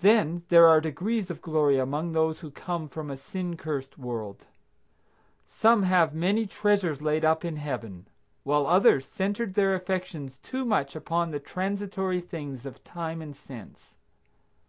Then 0.00 0.42
there 0.48 0.66
are 0.66 0.80
degrees 0.80 1.30
of 1.30 1.40
glory 1.40 1.78
among 1.78 2.10
those 2.10 2.40
who 2.40 2.50
come 2.50 2.88
from 2.88 3.08
a 3.08 3.16
sin 3.16 3.56
cursed 3.56 3.96
world. 3.96 4.46
Some 5.48 5.84
have 5.84 6.12
many 6.12 6.44
treasures 6.44 7.00
laid 7.00 7.24
up 7.24 7.44
in 7.44 7.54
Heaven, 7.54 8.08
while 8.42 8.66
others 8.66 9.06
centered 9.06 9.54
their 9.54 9.76
affections 9.76 10.38
too 10.38 10.64
much 10.64 10.96
upon 10.96 11.30
the 11.30 11.38
transitory 11.38 12.20
things 12.20 12.66
of 12.66 12.82
time 12.82 13.22
and 13.22 13.36
sense. 13.36 13.94